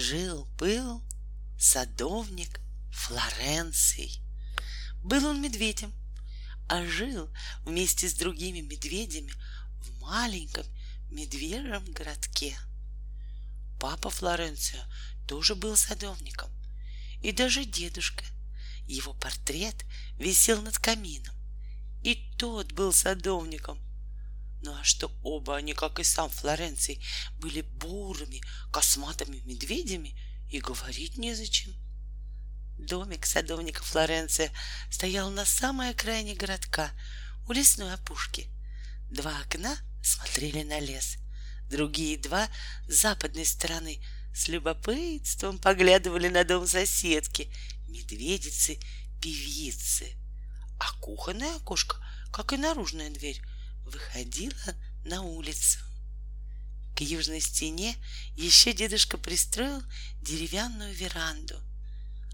[0.00, 1.02] Жил-был
[1.58, 2.58] садовник
[2.90, 4.22] Флоренций.
[5.04, 5.92] Был он медведем,
[6.70, 7.28] а жил
[7.66, 9.30] вместе с другими медведями
[9.82, 10.64] в маленьком
[11.10, 12.56] медвежьем городке.
[13.78, 14.82] Папа Флоренция
[15.28, 16.50] тоже был садовником,
[17.22, 18.24] и даже дедушка.
[18.86, 19.84] Его портрет
[20.16, 21.36] висел над камином,
[22.02, 23.78] и тот был садовником.
[24.62, 27.02] Ну а что оба они, как и сам Флоренций,
[27.38, 30.14] были бурыми, косматыми медведями,
[30.50, 31.72] и говорить незачем.
[32.76, 34.50] Домик садовника Флоренция
[34.90, 36.90] стоял на самой окраине городка,
[37.48, 38.50] у лесной опушки.
[39.10, 41.18] Два окна смотрели на лес,
[41.70, 42.48] другие два
[42.88, 44.04] с западной стороны
[44.34, 47.52] с любопытством поглядывали на дом соседки,
[47.88, 50.16] медведицы-певицы.
[50.78, 51.96] А кухонное окошко,
[52.32, 53.42] как и наружная дверь,
[53.90, 55.78] выходила на улицу.
[56.96, 57.96] К южной стене
[58.36, 59.82] еще дедушка пристроил
[60.22, 61.60] деревянную веранду—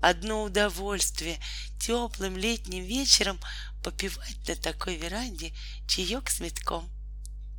[0.00, 1.40] Одно удовольствие
[1.80, 3.40] теплым летним вечером
[3.82, 5.52] попивать на такой веранде
[5.88, 6.88] чаек с метком.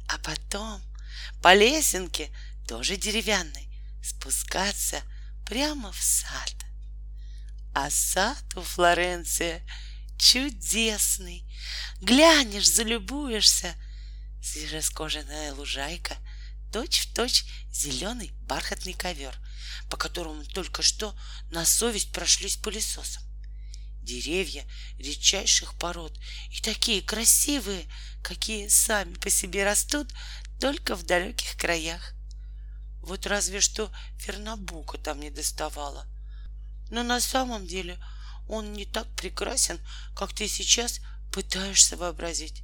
[0.07, 0.81] А потом
[1.41, 2.29] по лесенке,
[2.67, 3.67] тоже деревянной,
[4.01, 5.01] спускаться
[5.45, 6.55] прямо в сад.
[7.75, 9.61] А сад у Флоренция
[10.19, 11.45] чудесный.
[12.01, 13.75] Глянешь, залюбуешься.
[14.43, 16.17] Свежескожаная лужайка,
[16.71, 19.35] точь в точь зеленый бархатный ковер—
[19.89, 21.15] по которому только что
[21.51, 23.23] на совесть прошлись пылесосом.
[24.01, 24.65] Деревья
[24.97, 26.17] редчайших пород
[26.51, 27.85] и такие красивые,
[28.23, 30.11] какие сами по себе растут
[30.59, 32.13] только в далеких краях.
[33.01, 36.07] Вот разве что Фернабука там не доставала.
[36.89, 37.99] Но на самом деле
[38.49, 39.79] он не так прекрасен,
[40.15, 40.99] как ты сейчас
[41.31, 42.63] пытаешься вообразить.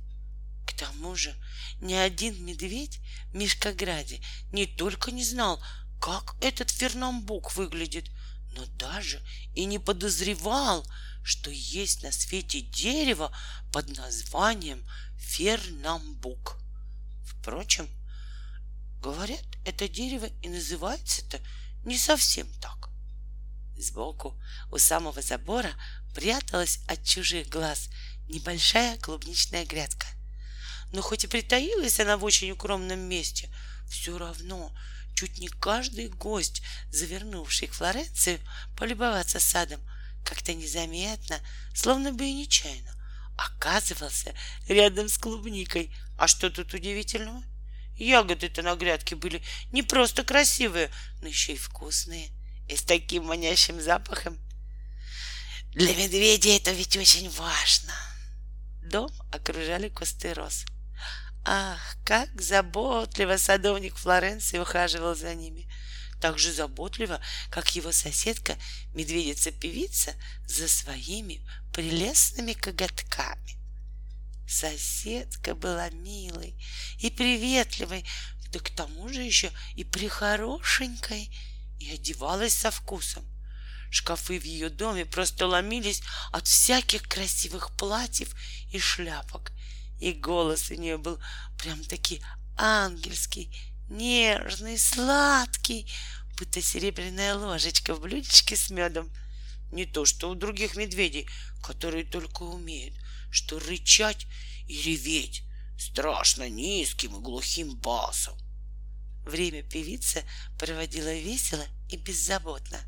[0.65, 1.33] К тому же
[1.79, 2.99] ни один медведь
[3.31, 4.19] в Мишкограде
[4.51, 5.63] не только не знал,
[6.01, 8.09] как этот Фернамбук выглядит,
[8.55, 9.21] но даже
[9.53, 10.85] и не подозревал,
[11.23, 13.31] что есть на свете дерево
[13.71, 14.83] под названием
[15.17, 16.57] Фернамбук.
[17.25, 17.87] Впрочем,
[19.01, 21.39] говорят, это дерево и называется-то
[21.83, 22.89] не совсем так.
[23.77, 24.39] Сбоку
[24.71, 25.71] у самого забора
[26.13, 27.89] пряталась от чужих глаз
[28.27, 30.07] небольшая клубничная грядка.
[30.91, 33.53] Но хоть и притаилась она в очень укромном месте,
[33.89, 34.71] все равно
[35.15, 38.41] Чуть не каждый гость, завернувший к Флоренции
[38.77, 39.79] полюбоваться садом,
[40.25, 41.39] как-то незаметно,
[41.73, 42.93] словно бы и нечаянно,
[43.37, 44.33] оказывался
[44.67, 45.95] рядом с клубникой.
[46.17, 47.41] А что тут удивительного?
[47.95, 52.31] Ягоды-то на грядке были не просто красивые, но еще и вкусные,
[52.67, 54.39] и с таким манящим запахом.
[55.73, 57.93] Для медведя это ведь очень важно.
[58.81, 60.65] Дом окружали кусты роз.
[61.43, 65.69] Ах, как заботливо садовник Флоренции ухаживал за ними.
[66.21, 67.19] Так же заботливо,
[67.51, 68.57] как его соседка,
[68.93, 70.15] медведица-певица,
[70.47, 73.57] за своими прелестными коготками.
[74.47, 76.55] Соседка была милой
[76.99, 78.05] и приветливой,
[78.51, 81.29] да к тому же еще и прихорошенькой,
[81.85, 83.25] и одевалась со вкусом.
[83.91, 86.01] Шкафы в ее доме просто ломились
[86.31, 88.35] от всяких красивых платьев
[88.71, 89.51] и шляпок—
[89.99, 91.19] и голос у нее был
[91.57, 92.21] прям-таки
[92.57, 93.55] ангельский,
[93.89, 95.91] нежный, сладкий,
[96.37, 99.11] будто серебряная ложечка в блюдечке с медом.
[99.71, 101.27] Не то, что у других медведей,
[101.63, 102.95] которые только умеют,
[103.31, 104.27] что рычать
[104.67, 105.43] и реветь
[105.77, 108.37] страшно низким и глухим басом.
[109.25, 110.23] Время певица
[110.59, 112.79] проводила весело и беззаботно.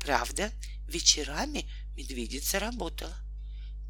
[0.00, 0.52] Правда,
[0.88, 3.16] вечерами медведица работала.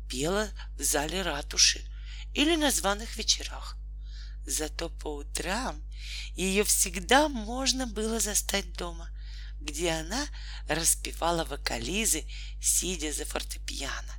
[0.09, 1.85] Пела в зале ратуши—
[2.35, 3.77] или на званых вечерах.
[4.45, 5.83] Зато по утрам
[6.35, 9.09] ее всегда можно было застать дома,
[9.61, 10.27] где она
[10.69, 12.29] распевала вокализы,
[12.61, 14.15] сидя за фортепиано,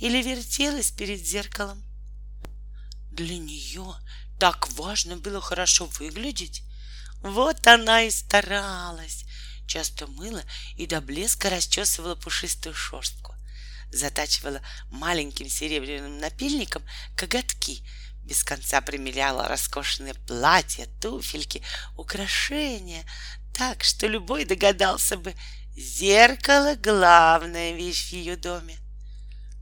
[0.00, 1.84] или вертелась перед зеркалом.
[3.12, 3.94] Для нее
[4.40, 6.62] так важно было хорошо выглядеть.
[7.20, 9.24] Вот она и старалась,
[9.68, 10.42] часто мыла
[10.76, 13.38] и до блеска расчесывала пушистую шерстку
[13.90, 14.60] затачивала
[14.90, 16.82] маленьким серебряным напильником
[17.16, 17.82] коготки,
[18.24, 21.62] без конца примеряла роскошные платья, туфельки,
[21.96, 23.04] украшения,
[23.54, 25.34] так что любой догадался бы,
[25.74, 28.76] зеркало— главная вещь в ее доме.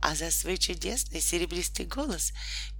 [0.03, 2.33] А за свой чудесный серебристый голос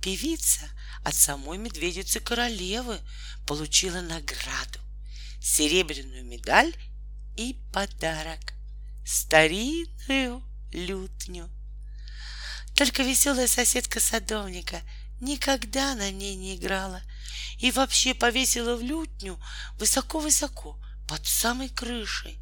[0.03, 0.63] певица
[1.05, 2.99] от самой медведицы королевы
[3.47, 4.81] получила награду—
[5.41, 6.75] серебряную медаль
[7.37, 8.55] и подарок—
[9.05, 10.43] старинную
[10.73, 11.49] лютню.
[12.75, 14.81] Только веселая соседка садовника
[15.21, 17.01] никогда на ней не играла
[17.59, 19.41] и вообще повесила в лютню
[19.79, 20.79] высоко-высоко
[21.09, 22.41] под самой крышей.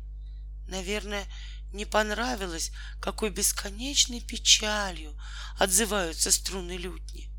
[0.66, 1.24] наверное,
[1.72, 2.70] не понравилось,
[3.00, 5.12] какой бесконечной печалью
[5.58, 7.30] отзываются струны лютни.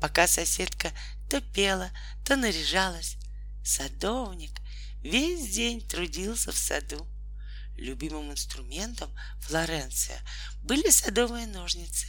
[0.00, 0.92] Пока соседка
[1.30, 1.90] то пела,
[2.24, 3.16] то наряжалась,
[3.64, 4.61] садовник
[5.02, 7.06] весь день трудился в саду.
[7.76, 9.10] Любимым инструментом
[9.40, 10.20] Флоренция
[10.62, 12.06] были садовые ножницы.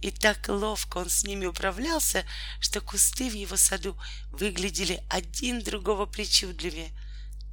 [0.00, 2.24] И так ловко он с ними управлялся,
[2.60, 3.96] что кусты в его саду
[4.30, 6.90] выглядели один другого причудливее.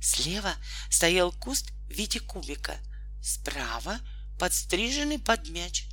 [0.02, 0.56] Слева
[0.90, 2.78] стоял куст в виде кубика,
[3.22, 4.00] справа
[4.40, 5.86] подстриженный под мяч,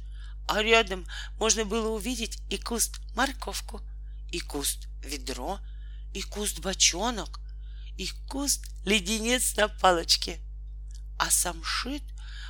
[0.49, 1.06] а рядом
[1.39, 3.82] можно было увидеть и куст морковку,
[4.31, 5.59] и куст ведро,
[6.15, 7.41] и куст бочонок,
[7.96, 10.40] и куст леденец на палочке—
[11.19, 12.02] а сам Шит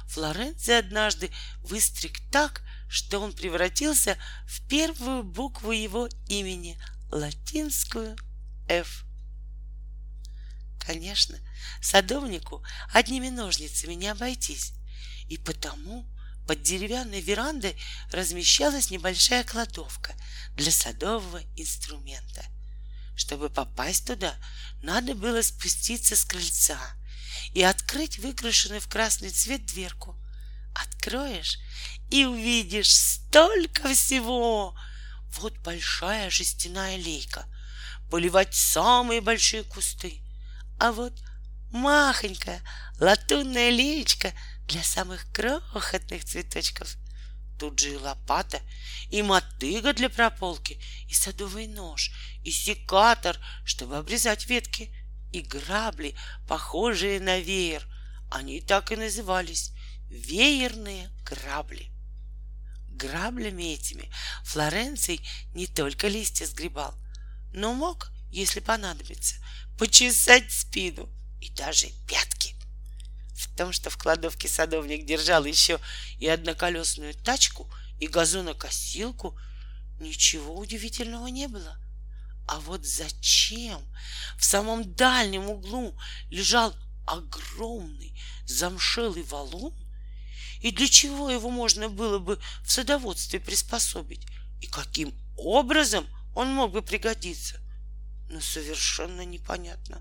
[0.08, 1.30] Флоренция однажды
[1.62, 4.16] выстриг так, что он превратился
[4.46, 6.78] в первую букву его имени,
[7.10, 8.16] латинскую
[8.68, 9.04] «Ф».
[10.78, 11.36] Конечно,
[11.82, 14.72] садовнику одними ножницами не обойтись,
[15.28, 16.06] и потому
[16.46, 17.76] под деревянной верандой
[18.12, 20.14] размещалась небольшая кладовка
[20.54, 22.44] для садового инструмента.
[23.16, 24.34] Чтобы попасть туда,
[24.82, 26.78] надо было спуститься с крыльца—
[27.56, 30.14] и открыть выкрашенную в красный цвет дверку.
[30.74, 31.58] Откроешь
[32.10, 34.76] и увидишь столько всего.
[35.38, 37.46] Вот большая жестяная лейка,
[38.10, 40.20] поливать самые большие кусты.
[40.78, 41.14] А вот
[41.72, 42.60] махонькая
[43.00, 44.32] латунная леечка
[44.66, 46.96] для самых крохотных цветочков.
[47.58, 48.60] Тут же и лопата,
[49.10, 52.10] и мотыга для прополки, и садовый нож,
[52.44, 54.90] и секатор, чтобы обрезать ветки—
[55.36, 56.14] и грабли,
[56.48, 57.86] похожие на веер.
[58.30, 59.72] Они так и назывались—
[60.08, 61.90] веерные грабли.
[62.88, 64.10] Граблями этими
[64.44, 65.20] Флоренций
[65.52, 66.94] не только листья сгребал,
[67.52, 69.36] но мог, если понадобится,
[69.78, 71.10] почесать спину
[71.40, 72.54] и даже пятки.
[73.36, 75.78] В том, что в кладовке садовник держал еще
[76.18, 79.38] и одноколесную тачку, и газонокосилку,
[80.00, 81.78] ничего удивительного не было—
[82.46, 83.82] а вот зачем
[84.38, 85.98] в самом дальнем углу
[86.30, 86.74] лежал
[87.06, 89.74] огромный замшелый валун?
[90.60, 94.26] И для чего его можно было бы в садоводстве приспособить?
[94.60, 97.60] И каким образом он мог бы пригодиться?
[98.30, 100.00] Ну, совершенно непонятно.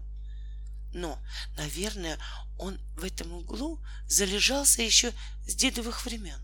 [0.96, 1.22] Но,
[1.58, 2.18] наверное,
[2.58, 5.12] он в этом углу залежался еще
[5.46, 6.40] с дедовых времен.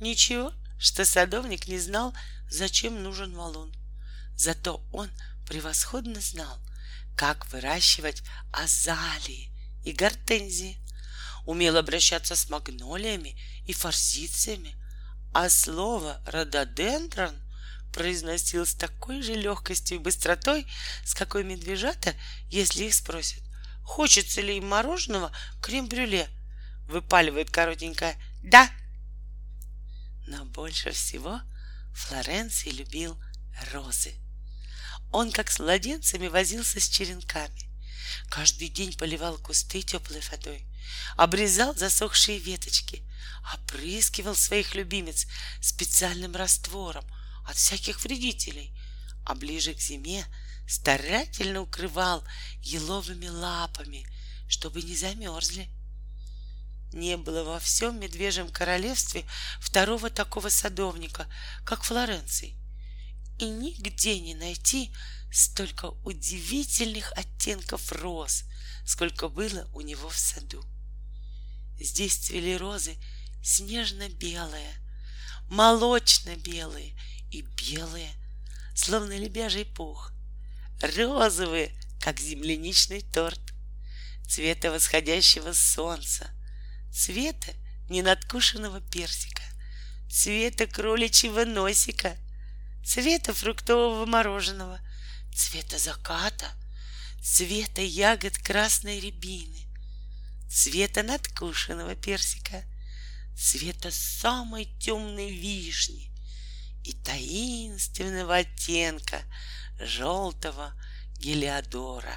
[0.00, 2.12] Ничего, что садовник не знал,
[2.50, 3.72] зачем нужен валун.
[4.34, 5.08] Зато он
[5.46, 6.58] превосходно знал,
[7.16, 9.52] как выращивать азалии
[9.84, 10.80] и гортензии,
[11.46, 14.74] умел обращаться с магнолиями и форсициями,
[15.32, 17.36] а слово «рододендрон»
[17.92, 20.66] произносил с такой же легкостью и быстротой,
[21.04, 22.14] с какой медвежата,
[22.48, 23.42] если их спросят,
[23.84, 26.28] хочется ли им мороженого крем-брюле,
[26.88, 28.70] выпаливает коротенькое «да».
[30.26, 31.40] Но больше всего
[31.94, 33.20] Флоренций любил
[33.72, 34.14] розы.
[35.10, 37.70] Он, как с младенцами, возился с черенками.
[38.28, 40.66] Каждый день поливал кусты теплой водой,
[41.16, 43.02] обрезал засохшие веточки,
[43.54, 45.26] опрыскивал своих любимец
[45.60, 47.04] специальным раствором
[47.46, 48.76] от всяких вредителей,
[49.24, 50.24] а ближе к зиме
[50.68, 52.24] старательно укрывал
[52.60, 54.06] еловыми лапами,
[54.48, 55.68] чтобы не замерзли.
[56.92, 59.24] Не было во всем медвежьем королевстве
[59.60, 61.26] второго такого садовника,
[61.64, 62.58] как Флоренций
[63.38, 64.92] и нигде не найти
[65.32, 68.44] столько удивительных оттенков роз,
[68.86, 70.62] сколько было у него в саду.
[71.80, 72.96] Здесь цвели розы
[73.42, 74.74] снежно-белые,
[75.48, 76.96] молочно-белые
[77.32, 78.10] и белые,
[78.74, 80.12] словно лебяжий пух,
[80.80, 83.40] розовые, как земляничный торт,
[84.28, 86.30] цвета восходящего солнца,
[86.92, 87.52] цвета
[87.88, 89.42] ненадкушенного персика,
[90.08, 92.16] цвета кроличьего носика—
[92.84, 94.80] цвета фруктового мороженого,
[95.34, 96.50] цвета заката,
[97.22, 99.68] цвета ягод красной рябины,
[100.50, 102.64] цвета надкушенного персика,
[103.36, 106.11] цвета самой темной вишни
[106.84, 109.22] и таинственного оттенка
[109.78, 110.72] желтого
[111.18, 112.16] гелиодора.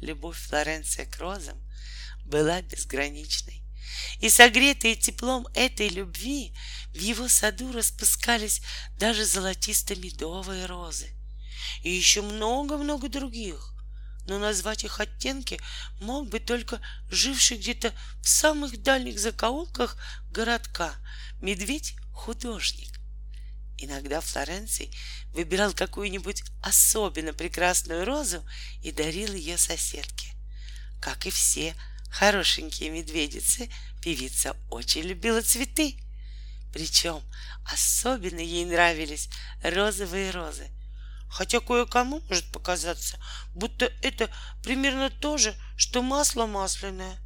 [0.00, 1.58] Любовь Флоренция к розам
[2.24, 3.62] была безграничной.
[4.20, 6.54] И согретые теплом этой любви
[6.92, 8.62] в его саду распускались
[8.98, 11.14] даже золотисто-медовые розы.
[11.82, 13.74] И еще много-много других.
[14.28, 15.58] Но назвать их оттенки
[16.00, 19.96] мог бы только живший где-то в самых дальних закоулках
[20.30, 20.94] городка
[21.40, 23.00] медведь-художник.
[23.78, 24.94] Иногда Флоренций
[25.32, 28.46] выбирал какую-нибудь особенно прекрасную розу
[28.82, 30.34] и дарил ее соседке.
[31.00, 31.74] Как и все
[32.10, 33.70] хорошенькие медведицы,
[34.02, 35.96] певица очень любила цветы.
[36.70, 37.22] Причем
[37.64, 39.30] особенно ей нравились
[39.62, 40.70] розовые розы.
[41.30, 43.18] Хотя кое-кому может показаться,
[43.54, 44.30] будто это
[44.62, 47.18] примерно то же, что масло масляное.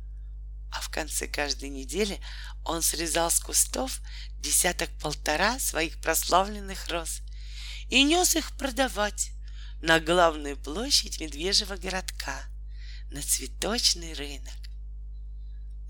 [0.72, 2.20] А в конце каждой недели
[2.64, 4.00] он срезал с кустов
[4.40, 7.20] десяток-полтора своих прославленных роз
[7.90, 9.32] и нес их продавать
[9.82, 12.42] на главную площадь медвежьего городка,
[13.10, 14.54] на цветочный рынок.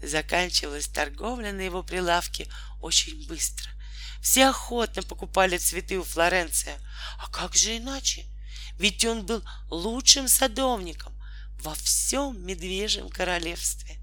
[0.02, 2.50] Заканчивалась торговля на его прилавке
[2.80, 3.70] очень быстро.
[4.22, 6.78] Все охотно покупали цветы у Флоренция.
[7.18, 8.24] А как же иначе?
[8.78, 11.12] Ведь он был лучшим садовником
[11.60, 13.98] во всем медвежьем королевстве.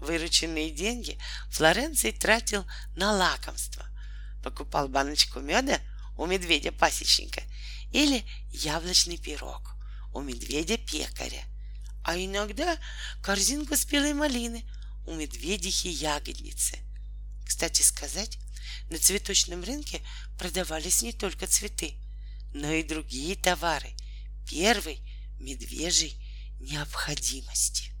[0.00, 1.18] Вырученные деньги
[1.50, 3.86] Флоренций тратил на лакомство.
[4.42, 5.78] Покупал баночку меда
[6.16, 7.42] у медведя-пасечника
[7.92, 9.76] или яблочный пирог
[10.14, 11.44] у медведя-пекаря,
[12.02, 12.78] а иногда
[13.22, 14.64] корзинку спелой малины
[15.06, 16.78] у медведихи-ягодницы.
[17.46, 18.38] Кстати сказать,
[18.90, 20.02] на цветочном рынке
[20.38, 21.94] продавались не только цветы,
[22.52, 23.94] но и другие товары
[24.48, 25.00] первой
[25.38, 26.20] медвежьей
[26.60, 27.93] необходимости.